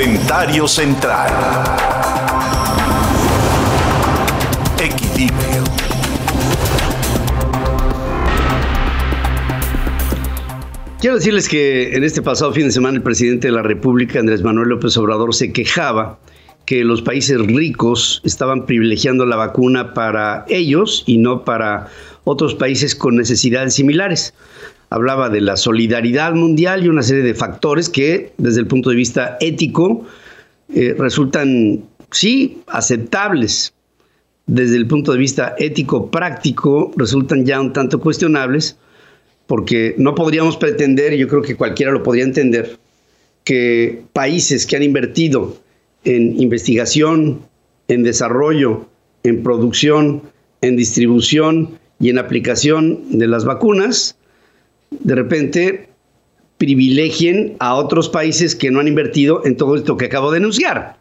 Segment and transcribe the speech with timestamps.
[0.00, 1.30] Comentario central.
[4.78, 5.64] Equilibrio.
[11.00, 14.42] Quiero decirles que en este pasado fin de semana el presidente de la República, Andrés
[14.42, 16.18] Manuel López Obrador, se quejaba
[16.64, 21.88] que los países ricos estaban privilegiando la vacuna para ellos y no para
[22.24, 24.32] otros países con necesidades similares.
[24.90, 28.96] Hablaba de la solidaridad mundial y una serie de factores que, desde el punto de
[28.96, 30.04] vista ético,
[30.74, 33.72] eh, resultan, sí, aceptables.
[34.46, 38.76] Desde el punto de vista ético práctico, resultan ya un tanto cuestionables,
[39.46, 42.78] porque no podríamos pretender, yo creo que cualquiera lo podría entender,
[43.44, 45.56] que países que han invertido
[46.04, 47.40] en investigación,
[47.88, 48.86] en desarrollo,
[49.22, 50.22] en producción,
[50.62, 54.16] en distribución y en aplicación de las vacunas,
[54.90, 55.88] de repente
[56.58, 60.96] privilegien a otros países que no han invertido en todo esto que acabo de denunciar.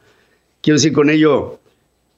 [0.61, 1.59] Quiero decir con ello,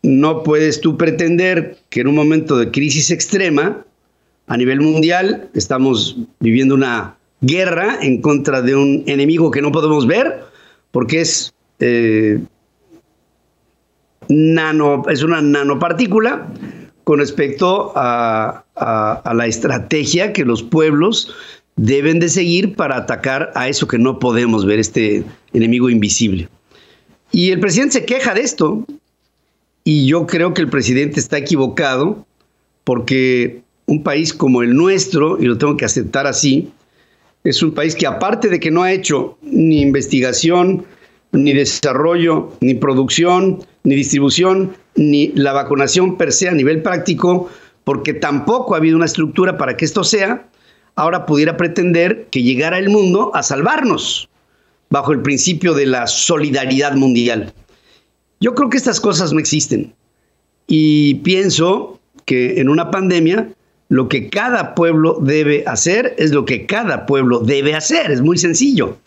[0.03, 3.85] no puedes tú pretender que en un momento de crisis extrema
[4.47, 10.05] a nivel mundial estamos viviendo una guerra en contra de un enemigo que no podemos
[10.05, 10.43] ver
[10.91, 12.39] porque es eh,
[14.29, 16.47] nano, es una nanopartícula
[17.03, 21.33] con respecto a, la estrategia que los pueblos
[21.81, 26.47] deben de seguir para atacar a eso que no podemos ver, este enemigo invisible.
[27.31, 28.85] Y el presidente se queja de esto,
[29.83, 32.23] y yo creo que el presidente está equivocado,
[32.83, 36.69] porque un país como el nuestro, y lo tengo que aceptar así,
[37.43, 40.85] es un país que aparte de que no ha hecho ni investigación,
[41.31, 47.49] ni desarrollo, ni producción, ni distribución, ni la vacunación per se a nivel práctico,
[47.83, 50.45] porque tampoco ha habido una estructura para que esto sea,
[50.95, 54.29] ahora pudiera pretender que llegara el mundo a salvarnos
[54.89, 57.53] bajo el principio de la solidaridad mundial.
[58.39, 59.93] Yo creo que estas cosas no existen
[60.67, 63.49] y pienso que en una pandemia
[63.89, 68.37] lo que cada pueblo debe hacer es lo que cada pueblo debe hacer, es muy
[68.37, 68.97] sencillo.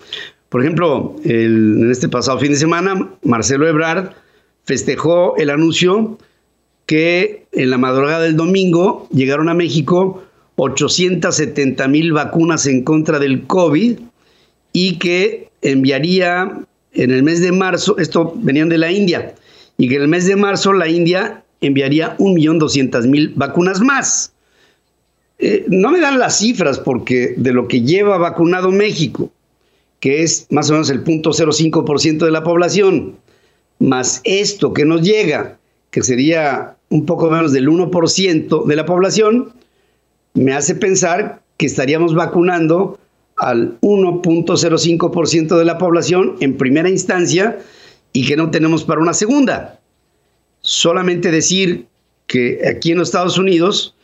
[0.50, 4.10] Por ejemplo, en este pasado fin de semana, Marcelo Ebrard
[4.64, 6.19] festejó el anuncio
[6.86, 10.22] que en la madrugada del domingo llegaron a México
[10.56, 13.98] 870 mil vacunas en contra del COVID
[14.72, 16.60] y que enviaría
[16.92, 19.34] en el mes de marzo, esto venían de la India,
[19.76, 24.32] y que en el mes de marzo la India enviaría 1.200.000 vacunas más.
[25.38, 29.32] Eh, no me dan las cifras porque de lo que lleva vacunado México,
[29.98, 33.16] que es más o menos el 0.05% de la población,
[33.81, 35.59] más esto que nos llega,
[35.91, 39.53] que sería un poco menos del 1% de la población,
[40.34, 42.99] me hace pensar que estaríamos vacunando
[43.37, 47.59] al 1.05% de la población en primera instancia
[48.12, 49.81] y que no tenemos para una segunda.
[50.61, 51.87] Solamente decir
[52.27, 53.95] que aquí en los Estados Unidos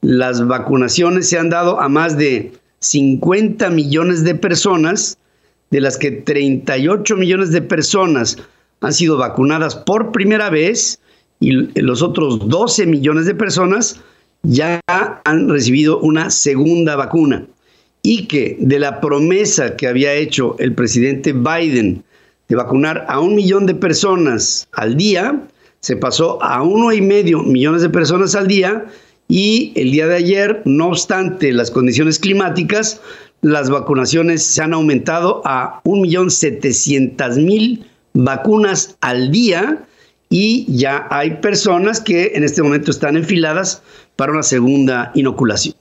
[0.00, 5.18] las vacunaciones se han dado a más de 50 millones de personas,
[5.70, 8.38] de las que 38 millones de personas
[8.80, 11.00] han sido vacunadas por primera vez
[11.38, 14.00] y los otros 12 millones de personas
[14.42, 17.46] ya han recibido una segunda vacuna
[18.02, 22.02] y que de la promesa que había hecho el presidente Biden
[22.48, 25.40] de vacunar a un millón de personas al día,
[25.80, 28.86] se pasó a uno y medio millones de personas al día
[29.28, 33.00] y el día de ayer, no obstante las condiciones climáticas,
[33.42, 39.86] las vacunaciones se han aumentado a un millón setecientas mil vacunas al día
[40.30, 43.82] y ya hay personas que en este momento están enfiladas
[44.14, 45.74] para una segunda inoculación.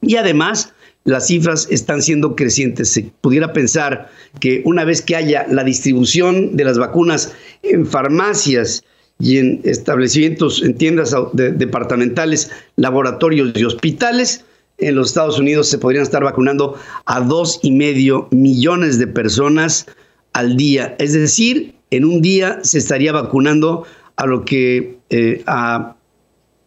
[0.00, 0.72] Y además,
[1.04, 2.90] las cifras están siendo crecientes.
[2.90, 4.08] Se pudiera pensar
[4.38, 7.32] que una vez que haya la distribución de las vacunas
[7.64, 8.84] en farmacias
[9.18, 14.44] y en establecimientos, en tiendas departamentales, laboratorios y hospitales,
[14.78, 19.86] en los Estados Unidos se podrían estar vacunando a dos y medio millones de personas
[20.32, 20.94] al día.
[20.98, 23.84] Es decir, en un día se estaría vacunando
[24.16, 25.94] a lo que eh, a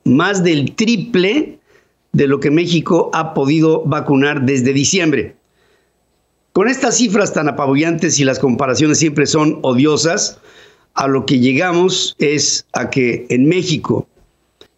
[0.06, 1.57] más del triple
[2.13, 5.36] de lo que México ha podido vacunar desde diciembre.
[6.54, 10.39] Con estas cifras tan apabullantes y las comparaciones siempre son odiosas,
[10.94, 14.07] a lo que llegamos es a que en México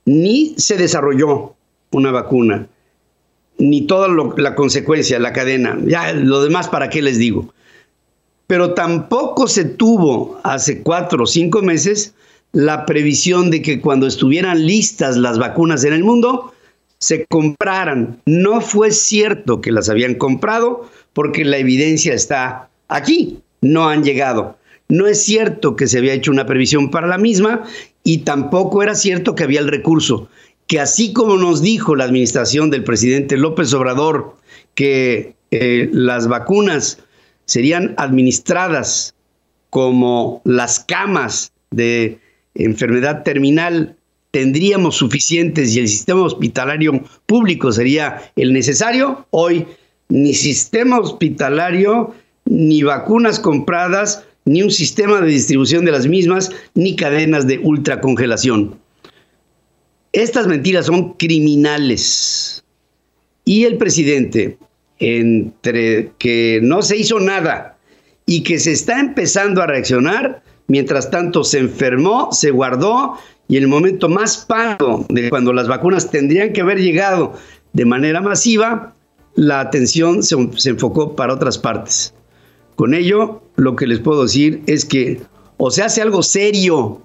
[0.05, 1.55] ni se desarrolló
[1.91, 2.67] una vacuna,
[3.59, 4.07] ni toda
[4.37, 7.53] la consecuencia, la cadena, ya lo demás para qué les digo
[8.47, 12.13] pero tampoco se tuvo hace cuatro o cinco meses
[12.53, 16.53] la previsión de que cuando estuvieran listas las vacunas en el mundo,
[16.99, 18.21] se compraran.
[18.25, 24.57] No fue cierto que las habían comprado porque la evidencia está aquí, no han llegado.
[24.89, 27.63] No es cierto que se había hecho una previsión para la misma
[28.03, 30.29] y tampoco era cierto que había el recurso.
[30.65, 34.35] Que así como nos dijo la administración del presidente López Obrador
[34.73, 36.99] que eh, las vacunas
[37.47, 39.15] serían administradas
[39.71, 42.19] como las camas de
[42.53, 43.97] enfermedad terminal
[44.31, 49.65] tendríamos suficientes y el sistema hospitalario público sería el necesario, hoy
[50.09, 52.13] ni sistema hospitalario,
[52.45, 58.79] ni vacunas compradas, ni un sistema de distribución de las mismas, ni cadenas de ultracongelación.
[60.13, 62.63] Estas mentiras son criminales.
[63.43, 64.57] Y el presidente,
[64.99, 67.77] entre que no se hizo nada
[68.25, 73.17] y que se está empezando a reaccionar, mientras tanto se enfermó, se guardó
[73.47, 77.33] y el momento más paro de cuando las vacunas tendrían que haber llegado
[77.73, 78.93] de manera masiva,
[79.35, 82.13] la atención se, se enfocó para otras partes.
[82.75, 85.21] Con ello, lo que les puedo decir es que
[85.57, 87.01] o se hace algo serio,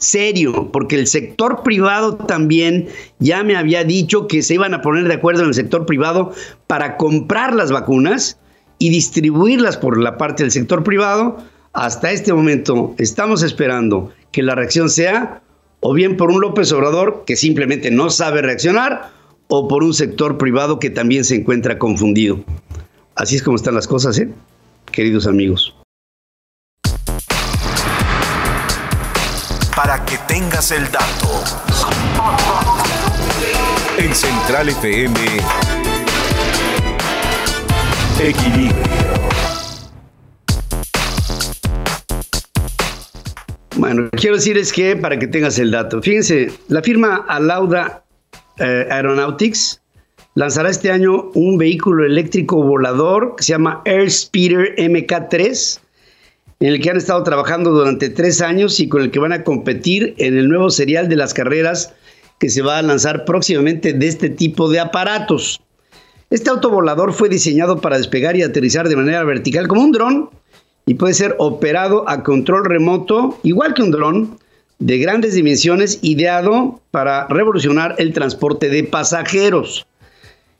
[0.00, 2.88] serio, porque el sector privado también
[3.18, 6.32] ya me había dicho que se iban a poner de acuerdo en el sector privado
[6.66, 8.38] para comprar las vacunas
[8.78, 11.36] y distribuirlas por la parte del sector privado.
[11.72, 15.42] Hasta este momento estamos esperando que la reacción sea
[15.80, 19.10] o bien por un López Obrador que simplemente no sabe reaccionar
[19.48, 22.42] o por un sector privado que también se encuentra confundido.
[23.14, 24.30] Así es como están las cosas, ¿eh?
[24.92, 25.79] queridos amigos.
[29.82, 31.42] Para que tengas el dato.
[33.96, 35.18] En Central FM,
[38.20, 38.74] Equilibrio.
[43.76, 48.04] Bueno, quiero decir es que para que tengas el dato, fíjense, la firma Alauda
[48.58, 49.80] eh, Aeronautics
[50.34, 55.80] lanzará este año un vehículo eléctrico volador que se llama Airspeeder MK3,
[56.60, 59.44] en el que han estado trabajando durante tres años y con el que van a
[59.44, 61.94] competir en el nuevo serial de las carreras
[62.38, 65.60] que se va a lanzar próximamente de este tipo de aparatos.
[66.28, 70.30] Este autovolador fue diseñado para despegar y aterrizar de manera vertical como un dron
[70.84, 74.38] y puede ser operado a control remoto, igual que un dron,
[74.78, 79.86] de grandes dimensiones, ideado para revolucionar el transporte de pasajeros.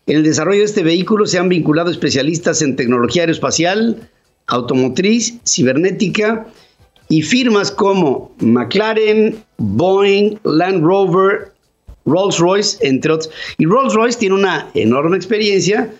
[0.06, 4.08] En el desarrollo de este vehículo se han vinculado especialistas en tecnología aeroespacial,
[4.50, 6.46] automotriz, cibernética
[7.08, 11.52] y firmas como McLaren, Boeing, Land Rover,
[12.06, 13.32] Rolls-Royce, entre otros.
[13.58, 15.90] Y Rolls-Royce tiene una enorme experiencia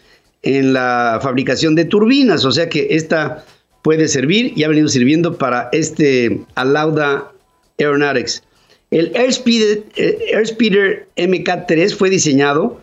[0.42, 3.44] en la fabricación de turbinas, o sea que esta
[3.82, 7.30] puede servir y ha venido sirviendo para este Alauda
[7.78, 8.42] Aeronautics.
[8.90, 12.80] El Airspeeder, eh, Airspeeder MK3 fue diseñado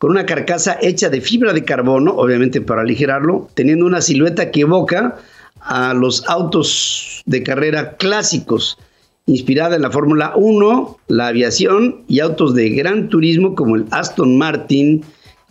[0.00, 4.62] con una carcasa hecha de fibra de carbono, obviamente para aligerarlo, teniendo una silueta que
[4.62, 5.18] evoca
[5.60, 8.78] a los autos de carrera clásicos,
[9.26, 14.38] inspirada en la Fórmula 1, la aviación y autos de gran turismo como el Aston
[14.38, 15.04] Martin,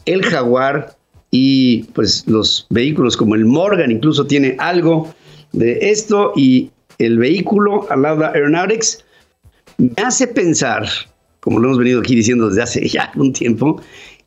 [0.06, 0.98] el Jaguar
[1.30, 5.14] y pues los vehículos como el Morgan incluso tiene algo
[5.52, 9.06] de esto y el vehículo Alada Aeronautics
[9.78, 10.88] me hace pensar,
[11.40, 13.80] como lo hemos venido aquí diciendo desde hace ya un tiempo,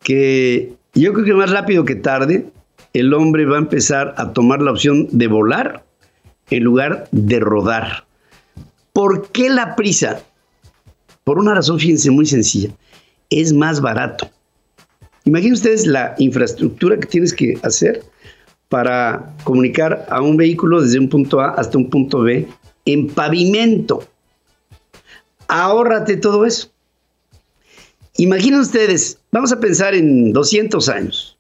[0.03, 2.47] que yo creo que más rápido que tarde
[2.93, 5.85] el hombre va a empezar a tomar la opción de volar
[6.51, 8.05] en lugar de rodar.
[8.93, 10.23] ¿Por qué la prisa?
[11.25, 12.71] Por una razón, fíjense, muy sencilla.
[13.31, 14.29] Es más barato.
[15.25, 18.03] Imaginen ustedes la infraestructura que tienes que hacer
[18.69, 22.49] para comunicar a un vehículo desde un punto A hasta un punto B
[22.85, 24.05] en pavimento.
[25.49, 26.72] Ahórrate todo eso.
[28.19, 31.39] Imaginen ustedes, vamos a pensar en 200 años,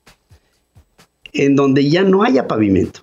[1.35, 3.00] en donde ya no haya pavimento,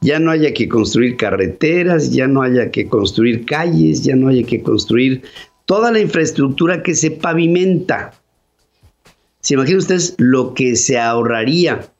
[0.00, 4.44] ya no haya que construir carreteras, ya no haya que construir calles, ya no haya
[4.44, 5.22] que construir
[5.66, 8.14] toda la infraestructura que se pavimenta.
[9.40, 11.90] ¿Se imaginan ustedes lo que se ahorraría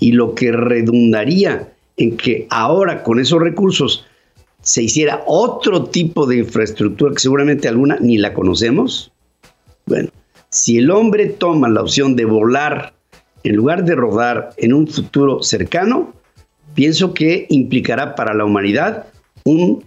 [0.00, 4.06] y lo que redundaría en que ahora con esos recursos
[4.62, 9.12] se hiciera otro tipo de infraestructura que seguramente alguna ni la conocemos?
[10.54, 12.94] Si el hombre toma la opción de volar
[13.42, 16.14] en lugar de rodar en un futuro cercano,
[16.74, 19.06] pienso que implicará para la humanidad
[19.42, 19.82] un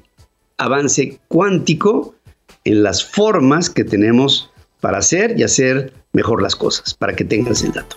[0.58, 2.16] avance cuántico
[2.66, 7.64] en las formas que tenemos para hacer y hacer mejor las cosas, para que tengas
[7.64, 7.96] el dato.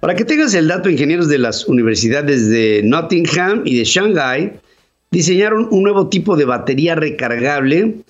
[0.00, 4.60] Para que tengas el dato, ingenieros de las universidades de Nottingham y de Shanghai
[5.10, 8.04] diseñaron un nuevo tipo de batería recargable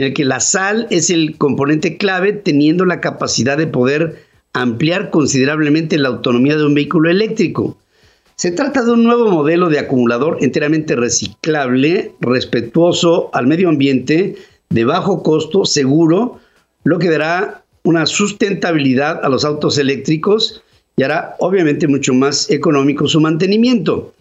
[0.00, 5.10] en el que la sal es el componente clave teniendo la capacidad de poder ampliar
[5.10, 7.76] considerablemente la autonomía de un vehículo eléctrico.
[8.34, 14.36] Se trata de un nuevo modelo de acumulador enteramente reciclable, respetuoso al medio ambiente,
[14.70, 16.40] de bajo costo, seguro,
[16.82, 20.62] lo que dará una sustentabilidad a los autos eléctricos
[20.96, 24.14] y hará obviamente mucho más económico su mantenimiento.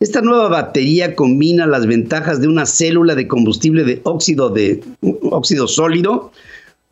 [0.00, 4.82] Esta nueva batería combina las ventajas de una célula de combustible de óxido, de,
[5.22, 6.32] óxido sólido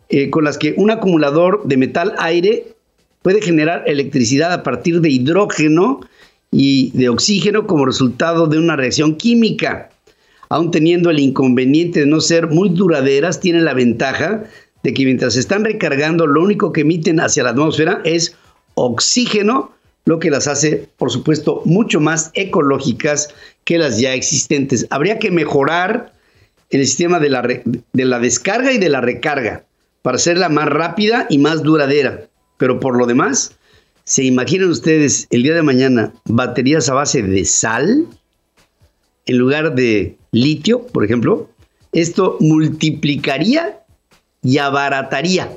[0.09, 2.75] eh, con las que un acumulador de metal aire
[3.23, 6.01] puede generar electricidad a partir de hidrógeno
[6.51, 9.91] y de oxígeno como resultado de una reacción química.
[10.49, 14.45] Aún teniendo el inconveniente de no ser muy duraderas, tienen la ventaja
[14.83, 18.37] de que mientras se están recargando, lo único que emiten hacia la atmósfera es
[18.75, 19.73] oxígeno,
[20.05, 23.29] lo que las hace, por supuesto, mucho más ecológicas
[23.65, 24.87] que las ya existentes.
[24.91, 26.13] Habría que mejorar
[26.71, 29.65] el sistema de la, de la descarga y de la recarga
[30.03, 32.27] para hacerla más rápida y más duradera.
[32.59, 33.57] Pero por lo demás,
[34.05, 38.07] ¿Se imaginan ustedes el día de mañana baterías a base de sal
[39.27, 41.49] en lugar de litio, por ejemplo?
[41.93, 43.81] Esto multiplicaría
[44.43, 45.57] y abarataría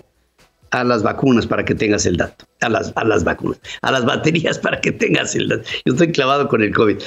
[0.82, 2.46] a las vacunas para que tengas el dato.
[2.62, 5.64] A las, a las vacunas, a las baterías para que tengas el dato.
[5.86, 6.98] Yo estoy clavado con el COVID.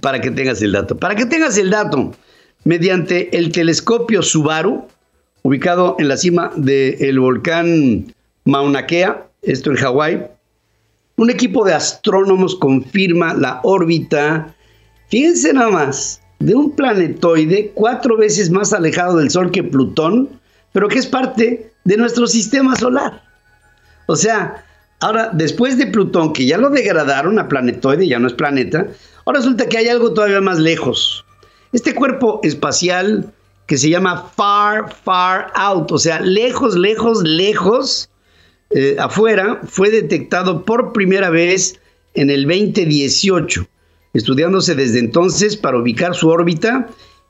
[0.00, 0.96] Para que tengas el dato.
[0.96, 2.12] Para que tengas el dato,
[2.64, 4.86] mediante el telescopio Subaru,
[5.42, 8.12] ubicado en la cima del volcán
[8.44, 10.26] Mauna Kea, esto en Hawái,
[11.16, 14.54] un equipo de astrónomos confirma la órbita,
[15.08, 20.28] fíjense nada más, de un planetoide cuatro veces más alejado del Sol que Plutón,
[20.72, 23.22] pero que es parte de nuestro sistema solar.
[24.06, 24.64] O sea,
[25.00, 28.88] ahora, después de Plutón, que ya lo degradaron a planetoide, ya no es planeta,
[29.24, 31.24] ahora resulta que hay algo todavía más lejos.
[31.72, 33.32] Este cuerpo espacial
[33.66, 38.10] que se llama Far, Far Out, o sea, lejos, lejos, lejos
[38.70, 41.78] eh, afuera fue detectado por primera vez
[42.14, 43.64] en el 2018,
[44.12, 46.88] estudiándose desde entonces para ubicar su órbita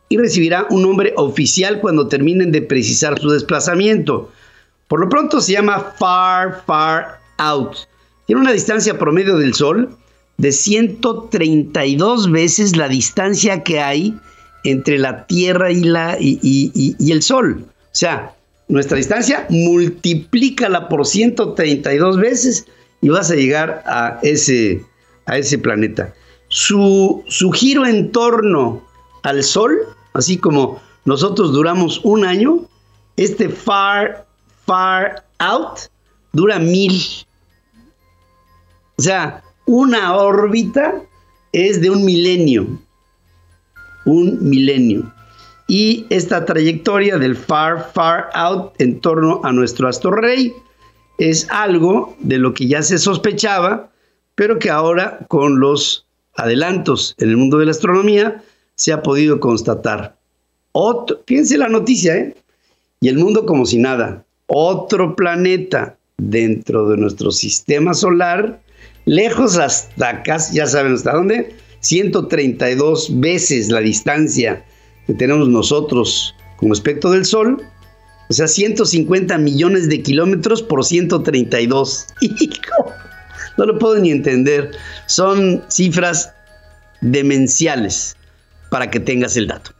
[0.08, 4.30] y recibirá un nombre oficial cuando terminen de precisar su desplazamiento.
[4.88, 7.76] Por lo pronto se llama Far, Far Out.
[8.26, 9.96] Tiene una distancia promedio del Sol
[10.38, 14.14] de 132 veces la distancia que hay
[14.64, 17.64] entre la Tierra y, la, y el Sol.
[17.66, 18.36] O sea,
[18.68, 22.66] nuestra distancia, multiplícala por 132 veces
[23.00, 24.84] y vas a llegar a ese,
[25.26, 26.12] a ese planeta.
[26.48, 28.82] Su, su giro en torno
[29.22, 29.78] al Sol,
[30.14, 32.62] así como nosotros duramos un año,
[33.16, 34.25] este far,
[34.66, 35.78] far out
[36.32, 36.92] dura mil.
[38.98, 41.02] O sea, una órbita
[41.52, 42.66] es de un milenio.
[44.04, 45.12] Un milenio
[45.68, 50.52] y esta trayectoria del far, far out en torno a nuestro astro rey
[51.18, 53.90] es algo de lo que ya se sospechaba,
[54.34, 56.06] pero que ahora con los
[56.36, 58.42] adelantos en el mundo de la astronomía
[58.74, 60.16] se ha podido constatar.
[60.72, 62.36] Otro, fíjense la noticia, ¿eh?
[63.00, 64.25] Y el mundo como si nada.
[64.46, 68.60] Otro planeta dentro de nuestro sistema solar,
[69.04, 74.64] lejos hasta acá, ya saben hasta dónde, 132 veces la distancia
[75.06, 77.62] que tenemos nosotros con respecto del Sol,
[78.28, 82.06] o sea, 150 millones de kilómetros por 132.
[83.58, 84.72] No lo puedo ni entender.
[85.06, 86.30] Son cifras
[87.00, 88.14] demenciales
[88.70, 89.75] para que tengas el dato.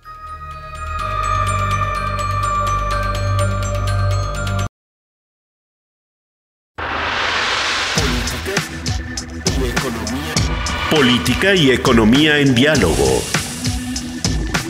[11.26, 13.21] Política y economía en diálogo.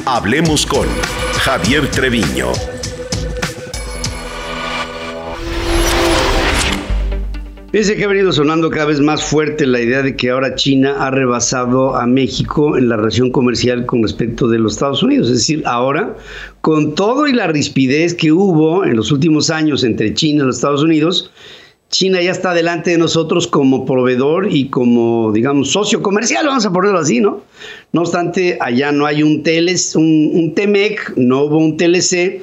[0.06, 0.86] Hablemos con
[1.40, 2.50] Javier Treviño.
[7.74, 10.96] Dice que ha venido sonando cada vez más fuerte la idea de que ahora China
[10.98, 15.28] ha rebasado a México en la relación comercial con respecto de los Estados Unidos.
[15.28, 16.16] Es decir, ahora,
[16.62, 20.56] con todo y la rispidez que hubo en los últimos años entre China y los
[20.56, 21.30] Estados Unidos,
[21.90, 26.72] China ya está delante de nosotros como proveedor y como, digamos, socio comercial, vamos a
[26.72, 27.42] ponerlo así, ¿no?
[27.92, 32.42] No obstante, allá no hay un, teles, un, un TEMEC, no hubo un TLC.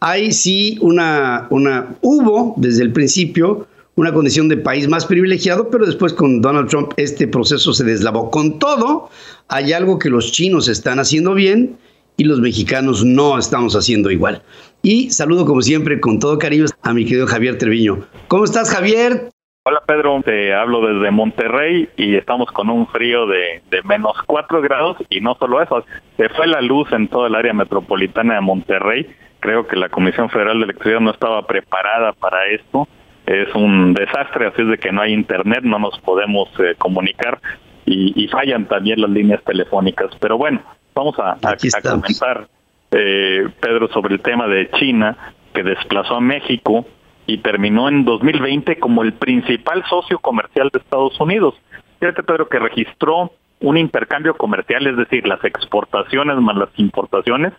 [0.00, 5.86] Hay sí una, una, hubo desde el principio una condición de país más privilegiado, pero
[5.86, 8.30] después con Donald Trump este proceso se deslavó.
[8.30, 9.10] Con todo,
[9.48, 11.76] hay algo que los chinos están haciendo bien
[12.16, 14.42] y los mexicanos no estamos haciendo igual.
[14.86, 18.00] Y saludo como siempre con todo cariño a mi querido Javier Treviño.
[18.28, 19.30] ¿Cómo estás Javier?
[19.64, 24.98] Hola Pedro, te hablo desde Monterrey y estamos con un frío de, menos 4 grados
[25.08, 25.86] y no solo eso,
[26.18, 29.06] se fue la luz en toda el área metropolitana de Monterrey.
[29.40, 32.86] Creo que la Comisión Federal de Electricidad no estaba preparada para esto.
[33.24, 37.40] Es un desastre, así es de que no hay internet, no nos podemos eh, comunicar
[37.86, 40.10] y, fallan también las líneas telefónicas.
[40.20, 40.60] Pero bueno,
[40.94, 42.48] vamos a, a, comentar,
[42.96, 45.16] eh, Pedro, sobre el tema de China,
[45.52, 46.86] que desplazó a México
[47.26, 51.54] y terminó en 2020 como el principal socio comercial de Estados Unidos.
[51.98, 57.52] Fíjate, Pedro, que registró un intercambio comercial, es decir, las exportaciones más las importaciones,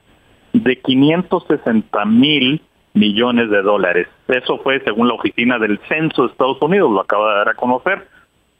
[0.53, 2.61] de 560 mil
[2.93, 4.07] millones de dólares.
[4.29, 7.55] Eso fue según la oficina del Censo de Estados Unidos, lo acaba de dar a
[7.55, 8.07] conocer.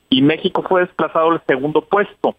[0.10, 2.36] Y México fue desplazado al segundo puesto,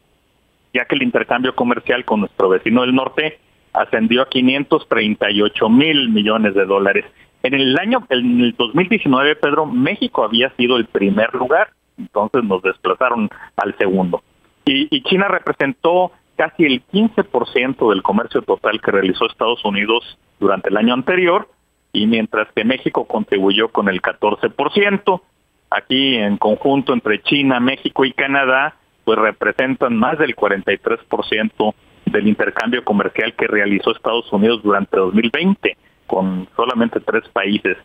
[0.74, 3.38] ya que el intercambio comercial con nuestro vecino del norte
[3.76, 7.04] ascendió a 538 mil millones de dólares.
[7.42, 11.68] En el año, en el 2019, Pedro, México había sido el primer lugar,
[11.98, 14.22] entonces nos desplazaron al segundo.
[14.64, 20.76] Y, China representó casi el 15% del comercio total que realizó Estados Unidos durante el
[20.76, 21.48] año anterior,
[21.92, 25.22] y mientras que México contribuyó con el 14%,
[25.70, 31.74] aquí en conjunto entre China, México y Canadá, pues representan más del 43%
[32.06, 37.76] del intercambio comercial que realizó Estados Unidos durante 2020 con solamente tres países.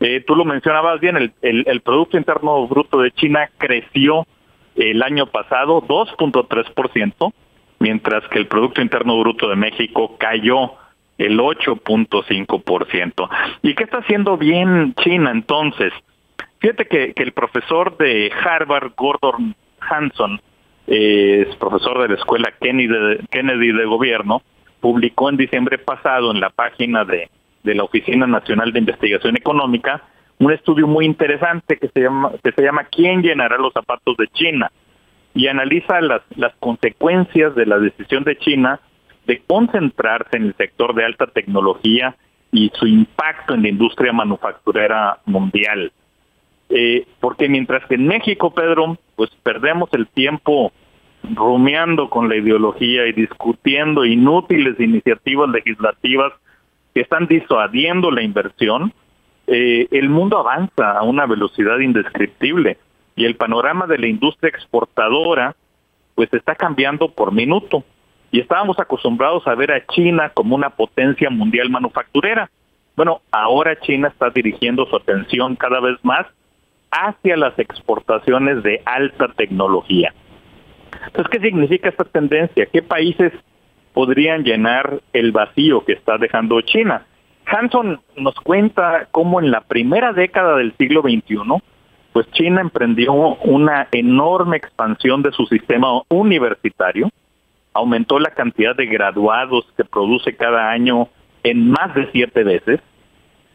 [0.00, 4.26] Eh, tú lo mencionabas bien, el, Producto Interno Bruto de China creció
[4.76, 7.32] el año pasado 2.3%,
[7.80, 10.74] mientras que el Producto Interno Bruto de México cayó
[11.18, 13.28] el 8.5%.
[13.62, 15.92] ¿Y qué está haciendo bien China entonces?
[16.60, 20.40] Fíjate que el profesor de Harvard, Gordon Hanson,
[20.88, 24.42] es profesor de la escuela Kennedy Kennedy de Gobierno,
[24.80, 27.28] publicó en diciembre pasado en la página de
[27.62, 30.02] de la Oficina Nacional de Investigación Económica,
[30.38, 34.28] un estudio muy interesante que se llama, que se llama ¿Quién llenará los zapatos de
[34.28, 34.70] China?
[35.34, 38.80] y analiza las, las consecuencias de la decisión de China
[39.26, 42.16] de concentrarse en el sector de alta tecnología
[42.50, 45.92] y su impacto en la industria manufacturera mundial.
[46.70, 50.72] Eh, porque mientras que en México, Pedro, pues perdemos el tiempo
[51.22, 56.32] rumiando con la ideología y discutiendo inútiles iniciativas legislativas
[56.94, 58.92] que están disuadiendo la inversión,
[59.46, 62.78] eh, el mundo avanza a una velocidad indescriptible
[63.16, 65.56] y el panorama de la industria exportadora
[66.14, 67.84] pues está cambiando por minuto.
[68.30, 72.50] Y estábamos acostumbrados a ver a China como una potencia mundial manufacturera.
[72.94, 76.26] Bueno, ahora China está dirigiendo su atención cada vez más
[76.90, 80.12] hacia las exportaciones de alta tecnología.
[81.06, 82.66] Entonces, ¿qué significa esta tendencia?
[82.66, 83.32] ¿Qué países
[83.98, 87.04] podrían llenar el vacío que está dejando China.
[87.46, 91.36] Hanson nos cuenta cómo en la primera década del siglo XXI,
[92.12, 97.10] pues China emprendió una enorme expansión de su sistema universitario,
[97.72, 101.08] aumentó la cantidad de graduados que produce cada año
[101.42, 102.78] en más de siete veces,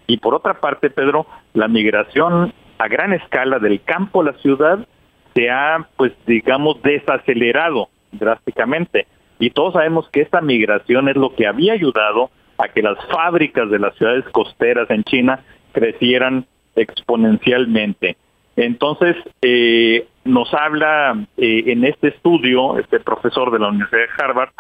[0.08, 4.86] y por otra parte, Pedro, la migración a gran escala del campo a la ciudad
[5.34, 9.08] se ha, pues digamos, desacelerado drásticamente.
[9.40, 13.70] Y todos sabemos que esta migración es lo que había ayudado a que las fábricas
[13.70, 18.18] de las ciudades costeras en China crecieran exponencialmente.
[18.56, 24.54] Entonces, eh, nos habla eh, en este estudio, este profesor de la Universidad de Harvard,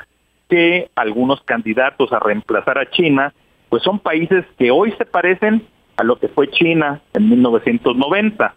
[0.49, 3.33] que algunos candidatos a reemplazar a China,
[3.69, 5.63] pues son países que hoy se parecen
[5.97, 8.55] a lo que fue China en 1990.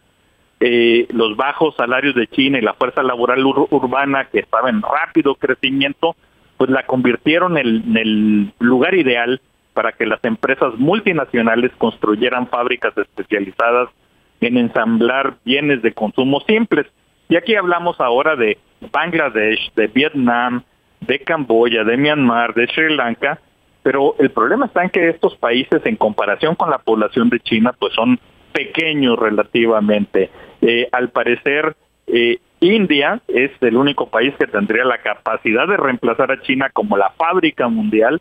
[0.58, 5.34] Eh, los bajos salarios de China y la fuerza laboral urbana que estaba en rápido
[5.34, 6.16] crecimiento,
[6.56, 9.40] pues la convirtieron en, el lugar ideal
[9.74, 13.90] para que las empresas multinacionales construyeran fábricas especializadas
[14.40, 16.86] en ensamblar bienes de consumo simples.
[17.28, 18.56] Y aquí hablamos ahora de
[18.90, 20.62] Bangladesh, de Vietnam,
[21.00, 23.38] de Camboya, de Myanmar, de Sri Lanka,
[23.82, 27.74] pero el problema está en que estos países en comparación con la población de China
[27.78, 28.18] pues son
[28.56, 30.30] pequeños relativamente.
[30.62, 36.32] Eh, al parecer, eh, India es el único país que tendría la capacidad de reemplazar
[36.32, 38.20] a China como la fábrica mundial,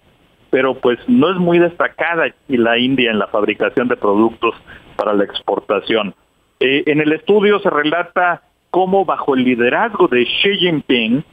[0.49, 4.55] pero pues no es muy destacada la India en la fabricación de productos
[4.97, 6.13] para la exportación.
[6.59, 11.23] Eh, en el estudio se relata cómo bajo el liderazgo de Xi Jinping,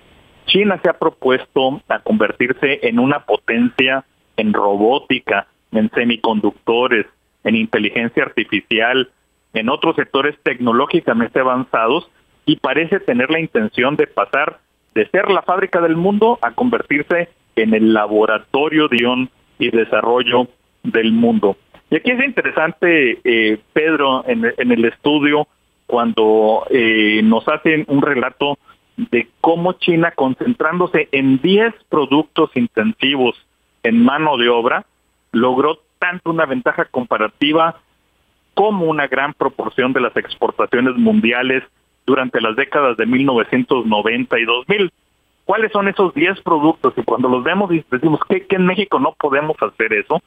[0.46, 4.04] China se ha propuesto a convertirse en una potencia
[4.36, 7.06] en robótica, en semiconductores,
[7.44, 9.10] en inteligencia artificial,
[9.54, 12.08] en otros sectores tecnológicamente avanzados
[12.46, 14.60] y parece tener la intención de pasar
[14.94, 20.48] de ser la fábrica del mundo a convertirse en el laboratorio de ion y desarrollo
[20.82, 21.56] del mundo.
[21.90, 25.46] Y aquí es interesante, eh, Pedro, en, el estudio,
[25.86, 28.58] cuando eh, nos hacen un relato
[28.96, 33.36] de cómo China, concentrándose en 10 productos intensivos
[33.82, 34.86] en mano de obra,
[35.32, 37.76] logró tanto una ventaja comparativa
[38.54, 41.62] como una gran proporción de las exportaciones mundiales
[42.04, 44.92] durante las décadas de 1990 y 2000.
[45.44, 46.92] ¿Cuáles son esos 10 productos?
[46.96, 50.20] Y cuando los vemos y decimos que, que en México no podemos hacer eso,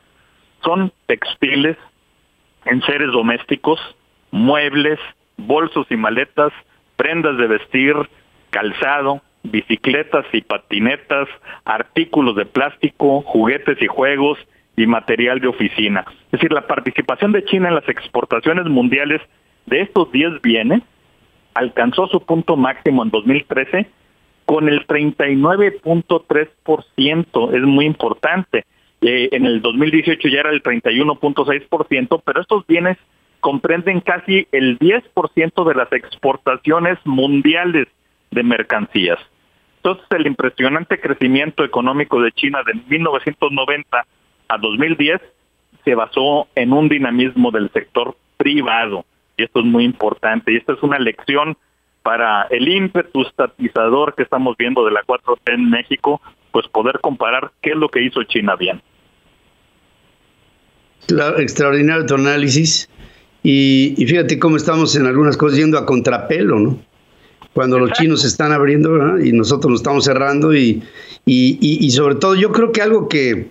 [0.63, 1.75] son textiles,
[2.63, 3.77] enseres domésticos,
[4.31, 4.97] muebles,
[5.35, 6.53] bolsos y maletas,
[6.95, 7.95] prendas de vestir,
[8.49, 11.27] calzado, bicicletas y patinetas,
[11.65, 14.39] artículos de plástico, juguetes y juegos
[14.77, 16.03] y material de oficina.
[16.25, 19.21] Es decir, la participación de China en las exportaciones mundiales
[19.65, 20.81] de estos 10 bienes
[21.53, 23.87] alcanzó su punto máximo en 2013
[24.45, 28.65] con el 39.3%, es muy importante.
[29.01, 32.97] Eh, en el 2018 ya era el 31.6%, pero estos bienes
[33.39, 37.87] comprenden casi el 10% de las exportaciones mundiales
[38.31, 39.19] de mercancías.
[39.77, 44.05] Entonces, el impresionante crecimiento económico de China de 1990
[44.47, 45.21] a 2010
[45.83, 49.05] se basó en un dinamismo del sector privado.
[49.37, 50.51] Y esto es muy importante.
[50.51, 51.57] Y esta es una lección
[52.03, 57.51] para el ímpetu estatizador que estamos viendo de la 4T en México, pues poder comparar
[57.61, 58.81] qué es lo que hizo China bien.
[61.37, 62.89] extraordinario tu análisis.
[63.43, 66.79] Y, y, fíjate cómo estamos en algunas cosas yendo a contrapelo, ¿no?
[67.55, 70.83] cuando los chinos se están abriendo y nosotros nos estamos cerrando y,
[71.25, 73.47] y, sobre todo yo creo que algo que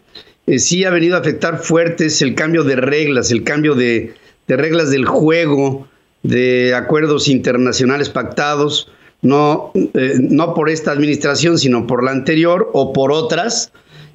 [0.46, 4.14] eh, sí ha venido a afectar fuerte es el cambio de reglas, el cambio de,
[4.46, 5.88] reglas del juego,
[6.22, 8.90] de acuerdos internacionales pactados,
[9.22, 13.72] no, eh, no por esta administración, sino por la anterior o por otras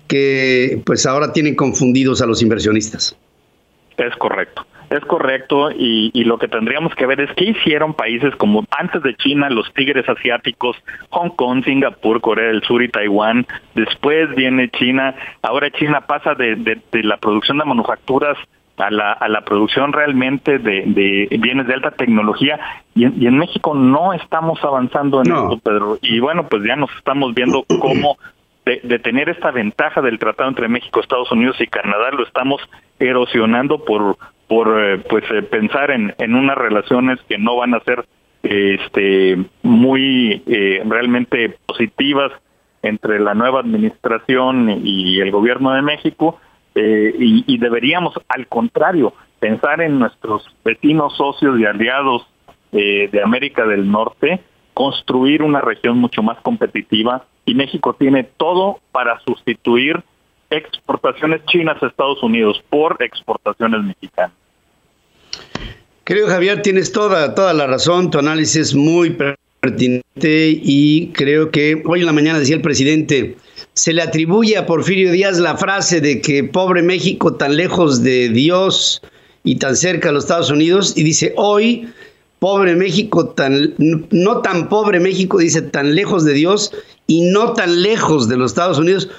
[0.07, 3.15] que pues ahora tienen confundidos a los inversionistas.
[3.97, 4.65] Es correcto.
[4.89, 9.03] Es correcto y, y, lo que tendríamos que ver es qué hicieron países como antes
[9.03, 10.77] de China, los tigres asiáticos,
[11.09, 13.45] Hong Kong, Singapur, Corea del Sur y Taiwán.
[13.75, 15.13] Después viene China.
[15.43, 18.37] Ahora China pasa de, de, de la producción de manufacturas
[18.77, 22.59] a la, a la producción realmente de, de bienes de alta tecnología
[22.95, 25.43] y en, y en México no estamos avanzando en no.
[25.43, 25.97] esto, Pedro.
[26.01, 28.17] Y bueno, pues ya nos estamos viendo cómo
[28.65, 32.61] de, de, tener esta ventaja del tratado entre México, Estados Unidos y Canadá, lo estamos
[32.99, 34.17] erosionando por
[34.49, 38.05] por eh, pues eh, pensar en, en unas relaciones que no van a ser
[38.43, 42.31] este muy eh, realmente positivas
[42.81, 46.39] entre la nueva administración y el gobierno de México
[46.75, 52.25] eh, y, y, deberíamos al contrario pensar en nuestros vecinos socios y aliados
[52.71, 54.39] eh, de América del Norte
[54.73, 60.01] construir una región mucho más competitiva y México tiene todo para sustituir
[60.49, 64.33] exportaciones chinas a Estados Unidos por exportaciones mexicanas.
[66.03, 69.11] Querido Javier, tienes toda, toda la razón, tu análisis es muy
[69.61, 73.37] pertinente y creo que hoy en la mañana decía el presidente,
[73.73, 78.29] se le atribuye a Porfirio Díaz la frase de que pobre México tan lejos de
[78.29, 79.01] Dios
[79.43, 81.87] y tan cerca de los Estados Unidos y dice hoy
[82.39, 86.71] pobre México tan no tan pobre México dice tan lejos de Dios
[87.07, 89.09] y no tan lejos de los Estados Unidos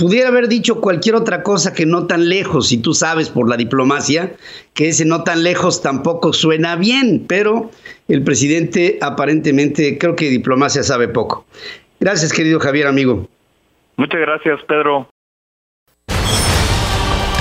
[0.00, 3.58] pudiera haber dicho cualquier otra cosa que no tan lejos, y tú sabes por la
[3.58, 4.32] diplomacia
[4.72, 7.70] que ese no tan lejos tampoco suena bien, pero
[8.08, 11.44] el presidente aparentemente creo que diplomacia sabe poco.
[12.00, 13.28] Gracias, querido Javier, amigo.
[13.96, 15.10] Muchas gracias, Pedro.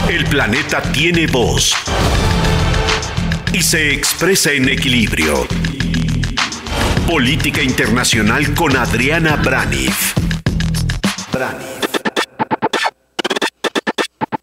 [0.09, 1.73] El planeta tiene voz
[3.53, 5.47] y se expresa en equilibrio.
[7.07, 10.13] Política Internacional con Adriana Braniff.
[11.31, 11.78] Braniff.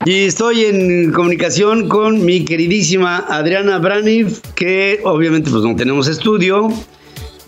[0.07, 6.69] Y estoy en comunicación con mi queridísima Adriana Braniff, que obviamente pues no tenemos estudio,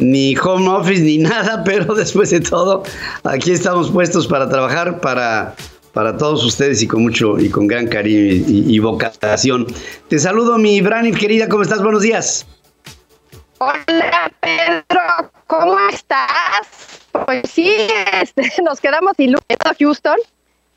[0.01, 2.83] ni home office, ni nada, pero después de todo,
[3.23, 5.55] aquí estamos puestos para trabajar para,
[5.93, 9.65] para todos ustedes y con mucho y con gran cariño y, vocación.
[10.09, 11.81] Te saludo, mi Braniff, querida, ¿cómo estás?
[11.81, 12.45] Buenos días.
[13.59, 16.67] Hola, Pedro, ¿cómo estás?
[17.25, 17.71] Pues sí,
[18.21, 20.19] este, nos quedamos iluminados, Houston.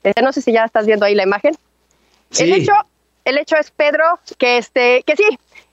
[0.03, 1.55] Este, no sé si ya estás viendo ahí la imagen.
[2.31, 2.43] Sí.
[2.43, 2.73] El hecho,
[3.25, 5.23] el hecho es, Pedro, que este, que sí,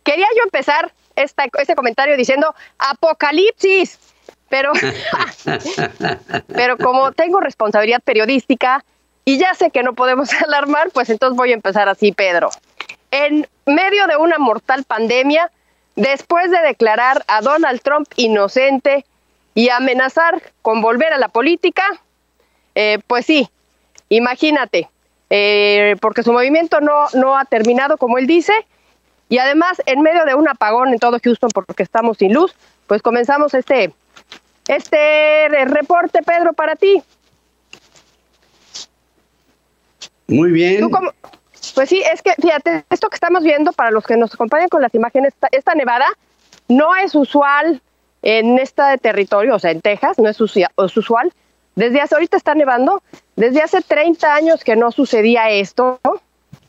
[0.03, 3.99] quería yo empezar esta, este comentario diciendo apocalipsis,
[4.49, 4.73] pero,
[6.49, 8.85] pero como tengo responsabilidad periodística
[9.25, 12.51] y ya sé que no podemos alarmar, pues entonces voy a empezar así, Pedro.
[13.11, 15.51] En medio de una mortal pandemia,
[15.97, 19.05] después de declarar a Donald Trump inocente
[19.55, 21.85] y amenazar con volver a la política,
[22.75, 23.49] eh, pues sí,
[24.09, 24.89] imagínate,
[25.31, 28.53] eh, porque su movimiento no, no ha terminado como él dice,
[29.29, 32.55] y además en medio de un apagón en todo Houston porque estamos sin luz,
[32.87, 33.93] pues comenzamos este,
[34.67, 37.03] este reporte, Pedro, para ti.
[40.29, 40.91] Muy bien.
[40.91, 41.13] Cómo,
[41.75, 44.83] pues sí, es que fíjate, esto que estamos viendo, para los que nos acompañan con
[44.83, 46.07] las imágenes, esta, esta nevada
[46.69, 47.83] no es usual
[48.23, 51.33] en este territorio, o sea, en Texas, no es usual.
[51.79, 53.05] Desde hace, ahorita está nevando,
[53.37, 56.01] desde hace 30 años que no sucedía esto.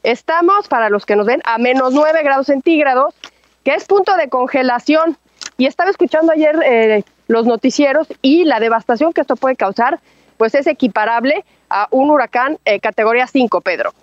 [0.04, 3.16] Estamos, para los que nos ven, a menos 9 grados centígrados,
[3.64, 5.18] que es punto de congelación.
[5.58, 10.00] Y estaba escuchando ayer eh, los noticieros y la devastación que esto puede causar,
[10.38, 13.96] pues es equiparable a un huracán eh, categoría 5, Pedro.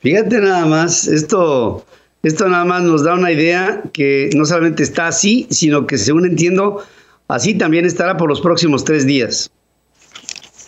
[0.00, 1.86] Fíjate nada más, esto
[2.22, 6.26] esto nada más nos da una idea que no solamente está así, sino que según
[6.26, 6.84] entiendo,
[7.28, 9.50] así también estará por los próximos tres días.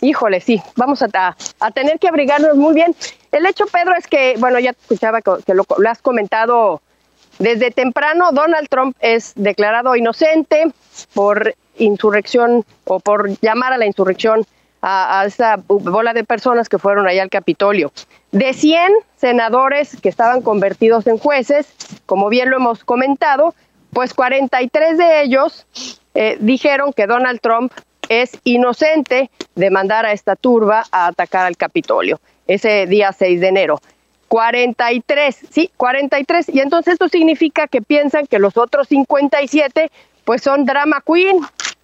[0.01, 2.95] Híjole, sí, vamos a, a tener que abrigarnos muy bien.
[3.31, 6.81] El hecho, Pedro, es que, bueno, ya escuchaba que lo, has comentado
[7.39, 10.71] desde temprano, Donald Trump es declarado inocente
[11.13, 14.45] por insurrección o por llamar a la insurrección
[14.81, 17.91] a, esa bola de personas que fueron allá al Capitolio.
[18.31, 21.73] De 100 senadores que estaban convertidos en jueces,
[22.05, 23.53] como bien lo hemos comentado,
[23.93, 25.67] pues 43 de ellos
[26.13, 27.71] eh, dijeron que Donald Trump
[28.09, 33.47] es inocente de mandar a esta turba a atacar al Capitolio ese día 6 de
[33.47, 33.79] enero.
[34.27, 36.49] 43, sí, 43.
[36.49, 39.91] Y entonces esto significa que piensan que los otros 57
[40.23, 41.39] pues son drama queen,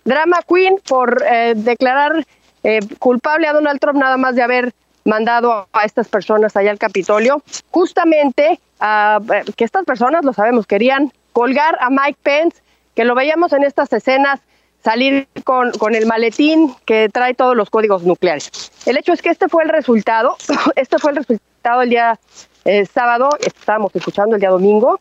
[0.05, 2.25] drama queen por eh, declarar
[2.63, 6.77] eh, culpable a Donald Trump nada más de haber mandado a estas personas allá al
[6.77, 12.61] Capitolio, justamente eh, que estas personas, lo sabemos, querían colgar a Mike Pence,
[12.97, 14.41] que lo veíamos en estas escenas
[14.83, 18.71] salir con, con, el maletín que trae todos los códigos nucleares.
[18.86, 20.36] El hecho es que este fue el resultado,
[20.75, 22.19] este fue el resultado el día
[22.65, 24.99] eh, sábado, estábamos escuchando el día domingo,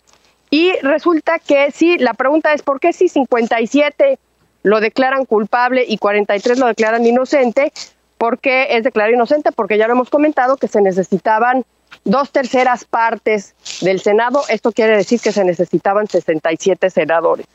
[0.50, 4.18] y resulta que sí, la pregunta es, ¿por qué si 57
[4.66, 7.72] lo declaran culpable y 43 lo declaran inocente.
[8.18, 9.52] ¿Por qué es declarado inocente?
[9.52, 11.64] Porque ya lo hemos comentado que se necesitaban
[12.02, 14.42] dos terceras partes del Senado.
[14.48, 17.46] Esto quiere decir que se necesitaban 67 senadores.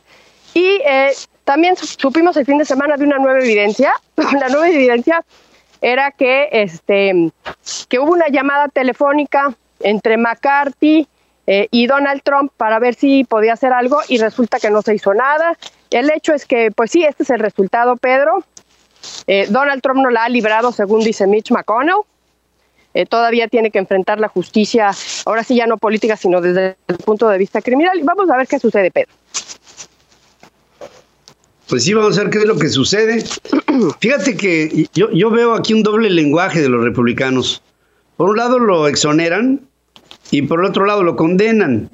[0.53, 1.11] Y eh,
[1.43, 3.93] también supimos el fin de semana de una nueva evidencia.
[4.15, 5.23] La nueva evidencia
[5.81, 7.31] era que, este,
[7.89, 11.07] que hubo una llamada telefónica entre McCarthy
[11.47, 14.95] eh, y Donald Trump para ver si podía hacer algo y resulta que no se
[14.95, 15.57] hizo nada.
[15.89, 18.43] El hecho es que, pues sí, este es el resultado, Pedro.
[19.27, 22.01] Eh, Donald Trump no la ha librado, según dice Mitch McConnell.
[22.93, 24.91] Eh, todavía tiene que enfrentar la justicia,
[25.25, 27.97] ahora sí ya no política, sino desde el punto de vista criminal.
[27.97, 29.11] Y vamos a ver qué sucede, Pedro.
[31.71, 33.23] Pues sí, vamos a ver qué es lo que sucede.
[34.01, 37.63] Fíjate que yo, yo veo aquí un doble lenguaje de los republicanos.
[38.17, 39.61] Por un lado lo exoneran
[40.31, 41.89] y por el otro lado lo condenan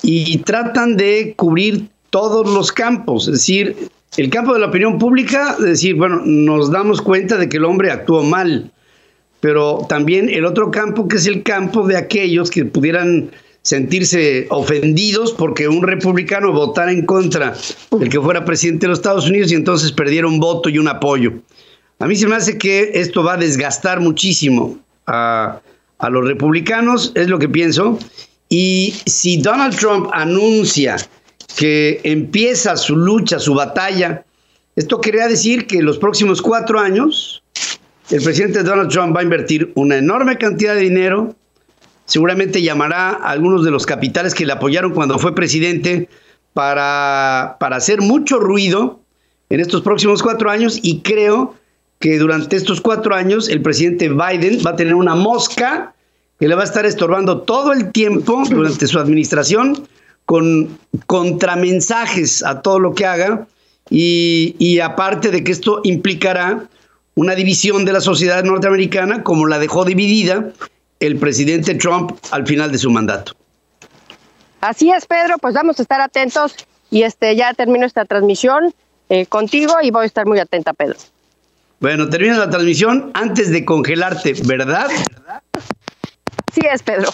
[0.00, 5.56] y tratan de cubrir todos los campos, es decir, el campo de la opinión pública,
[5.58, 8.72] es decir, bueno, nos damos cuenta de que el hombre actuó mal,
[9.40, 13.30] pero también el otro campo que es el campo de aquellos que pudieran
[13.64, 17.54] sentirse ofendidos porque un republicano votara en contra
[17.90, 20.86] del que fuera presidente de los Estados Unidos y entonces perdiera un voto y un
[20.86, 21.32] apoyo.
[21.98, 25.60] A mí se me hace que esto va a desgastar muchísimo a,
[25.98, 27.98] a los republicanos, es lo que pienso.
[28.48, 30.96] Y si Donald Trump anuncia
[31.56, 34.24] que empieza su lucha, su batalla.
[34.76, 37.42] Esto quería decir que en los próximos cuatro años
[38.10, 41.34] el presidente Donald Trump va a invertir una enorme cantidad de dinero,
[42.04, 46.08] seguramente llamará a algunos de los capitales que le apoyaron cuando fue presidente
[46.52, 49.00] para, para hacer mucho ruido
[49.50, 50.78] en estos próximos cuatro años.
[50.82, 51.54] Y creo
[51.98, 55.94] que durante estos cuatro años el presidente Biden va a tener una mosca
[56.38, 59.86] que le va a estar estorbando todo el tiempo durante su administración
[60.26, 63.46] con contramensajes a todo lo que haga.
[63.90, 66.68] Y, aparte de que esto implicará
[67.14, 70.52] una división de la sociedad norteamericana como la dejó dividida
[71.06, 73.32] el presidente Trump al final de su mandato.
[74.60, 76.54] Así es, Pedro, pues vamos a estar atentos
[76.90, 78.74] y este ya termino esta transmisión
[79.08, 80.96] eh, contigo y voy a estar muy atenta, Pedro.
[81.80, 84.88] Bueno, termino la transmisión antes de congelarte, ¿verdad?
[86.52, 87.10] Sí es, Pedro.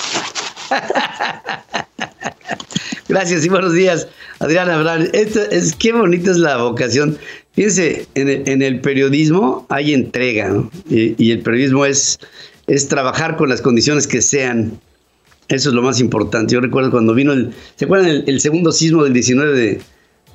[3.09, 4.07] Gracias y buenos días,
[4.38, 5.09] Adriana Abraham.
[5.12, 7.18] Esto es, qué bonita es la vocación.
[7.55, 10.70] Fíjense, en el, periodismo hay entrega, ¿no?
[10.88, 12.20] y, el periodismo es,
[12.71, 14.81] es trabajar con las condiciones que sean.
[15.49, 16.55] Eso es lo más importante.
[16.55, 19.81] Yo recuerdo cuando vino el, ¿se acuerdan el, segundo sismo del 19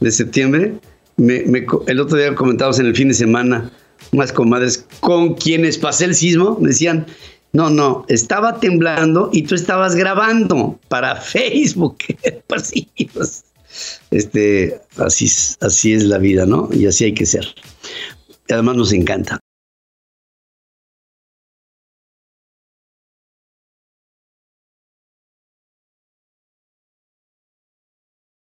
[0.01, 0.73] de, septiembre?
[1.17, 3.71] el otro día comentamos en el fin de semana,
[4.11, 7.05] unas comadres con quienes pasé el sismo, decían,
[7.53, 11.99] no, no, estaba temblando y tú estabas grabando para Facebook.
[12.47, 12.73] pues
[13.13, 13.45] pues,
[14.11, 16.67] este, así, así es la vida, ¿no?
[16.73, 17.47] Y así hay que ser.
[18.49, 19.39] Además nos encanta.